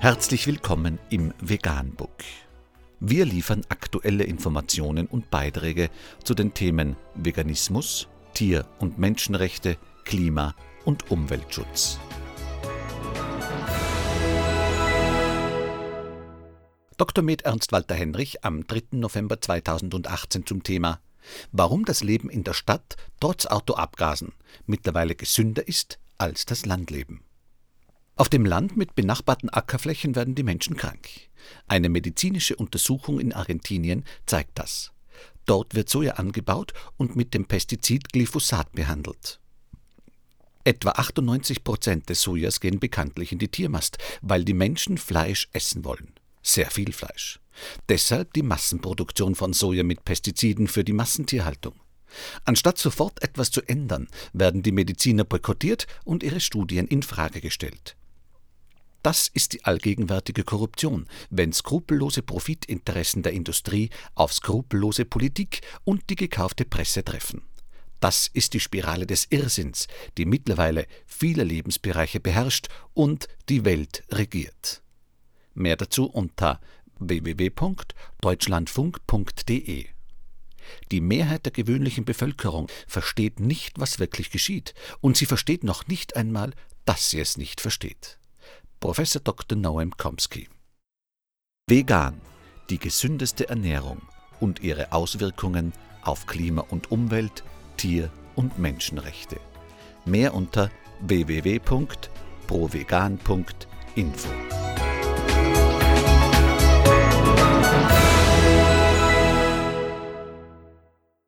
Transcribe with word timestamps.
Herzlich 0.00 0.46
willkommen 0.46 1.00
im 1.10 1.34
Veganbook. 1.40 2.12
Wir 3.00 3.24
liefern 3.24 3.62
aktuelle 3.68 4.22
Informationen 4.22 5.08
und 5.08 5.28
Beiträge 5.28 5.90
zu 6.22 6.34
den 6.34 6.54
Themen 6.54 6.94
Veganismus, 7.16 8.06
Tier- 8.32 8.64
und 8.78 8.96
Menschenrechte, 9.00 9.76
Klima- 10.04 10.54
und 10.84 11.10
Umweltschutz. 11.10 11.98
Dr. 16.96 17.24
Med 17.24 17.42
Ernst 17.42 17.72
Walter 17.72 17.96
Henrich 17.96 18.44
am 18.44 18.68
3. 18.68 18.82
November 18.92 19.40
2018 19.40 20.46
zum 20.46 20.62
Thema 20.62 21.00
Warum 21.50 21.84
das 21.84 22.04
Leben 22.04 22.30
in 22.30 22.44
der 22.44 22.54
Stadt 22.54 22.94
trotz 23.18 23.46
Autoabgasen 23.46 24.32
mittlerweile 24.64 25.16
gesünder 25.16 25.66
ist 25.66 25.98
als 26.18 26.46
das 26.46 26.66
Landleben. 26.66 27.24
Auf 28.18 28.28
dem 28.28 28.44
Land 28.44 28.76
mit 28.76 28.96
benachbarten 28.96 29.48
Ackerflächen 29.48 30.16
werden 30.16 30.34
die 30.34 30.42
Menschen 30.42 30.74
krank. 30.76 31.06
Eine 31.68 31.88
medizinische 31.88 32.56
Untersuchung 32.56 33.20
in 33.20 33.32
Argentinien 33.32 34.02
zeigt 34.26 34.58
das. 34.58 34.90
Dort 35.46 35.76
wird 35.76 35.88
Soja 35.88 36.14
angebaut 36.14 36.72
und 36.96 37.14
mit 37.14 37.32
dem 37.32 37.44
Pestizid 37.46 38.12
Glyphosat 38.12 38.72
behandelt. 38.72 39.38
Etwa 40.64 40.90
98 40.90 41.62
Prozent 41.62 42.08
des 42.08 42.20
Sojas 42.20 42.58
gehen 42.58 42.80
bekanntlich 42.80 43.30
in 43.30 43.38
die 43.38 43.52
Tiermast, 43.52 43.98
weil 44.20 44.44
die 44.44 44.52
Menschen 44.52 44.98
Fleisch 44.98 45.48
essen 45.52 45.84
wollen. 45.84 46.12
Sehr 46.42 46.72
viel 46.72 46.92
Fleisch. 46.92 47.38
Deshalb 47.88 48.32
die 48.34 48.42
Massenproduktion 48.42 49.36
von 49.36 49.52
Soja 49.52 49.84
mit 49.84 50.04
Pestiziden 50.04 50.66
für 50.66 50.82
die 50.82 50.92
Massentierhaltung. 50.92 51.76
Anstatt 52.44 52.78
sofort 52.78 53.22
etwas 53.22 53.52
zu 53.52 53.62
ändern, 53.62 54.08
werden 54.32 54.64
die 54.64 54.72
Mediziner 54.72 55.22
boykottiert 55.22 55.86
und 56.04 56.24
ihre 56.24 56.40
Studien 56.40 56.88
in 56.88 57.04
Frage 57.04 57.40
gestellt. 57.40 57.94
Das 59.02 59.28
ist 59.32 59.52
die 59.52 59.64
allgegenwärtige 59.64 60.42
Korruption, 60.44 61.06
wenn 61.30 61.52
skrupellose 61.52 62.22
Profitinteressen 62.22 63.22
der 63.22 63.32
Industrie 63.34 63.90
auf 64.14 64.32
skrupellose 64.32 65.04
Politik 65.04 65.60
und 65.84 66.10
die 66.10 66.16
gekaufte 66.16 66.64
Presse 66.64 67.04
treffen. 67.04 67.42
Das 68.00 68.26
ist 68.32 68.54
die 68.54 68.60
Spirale 68.60 69.06
des 69.06 69.26
Irrsinns, 69.30 69.88
die 70.18 70.24
mittlerweile 70.24 70.86
viele 71.06 71.42
Lebensbereiche 71.44 72.18
beherrscht 72.20 72.68
und 72.94 73.26
die 73.48 73.64
Welt 73.64 74.04
regiert. 74.12 74.82
Mehr 75.54 75.76
dazu 75.76 76.06
unter 76.06 76.60
www.deutschlandfunk.de. 77.00 79.86
Die 80.92 81.00
Mehrheit 81.00 81.44
der 81.46 81.52
gewöhnlichen 81.52 82.04
Bevölkerung 82.04 82.68
versteht 82.86 83.40
nicht, 83.40 83.80
was 83.80 83.98
wirklich 83.98 84.30
geschieht, 84.30 84.74
und 85.00 85.16
sie 85.16 85.24
versteht 85.26 85.64
noch 85.64 85.86
nicht 85.86 86.14
einmal, 86.14 86.52
dass 86.84 87.08
sie 87.10 87.20
es 87.20 87.36
nicht 87.36 87.60
versteht. 87.60 88.18
Prof. 88.80 88.98
Dr. 89.24 89.56
Noam 89.56 89.92
Chomsky. 89.96 90.46
Vegan, 91.68 92.20
die 92.70 92.78
gesündeste 92.78 93.48
Ernährung 93.48 94.02
und 94.40 94.60
ihre 94.60 94.92
Auswirkungen 94.92 95.72
auf 96.02 96.26
Klima 96.26 96.62
und 96.70 96.90
Umwelt, 96.90 97.42
Tier- 97.76 98.10
und 98.36 98.58
Menschenrechte. 98.58 99.40
Mehr 100.04 100.32
unter 100.32 100.70
www.provegan.info. 101.00 102.06